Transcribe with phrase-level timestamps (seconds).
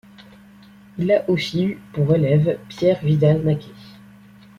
[0.97, 3.69] Il a aussi eu pour élève Pierre Vidal-Naquet.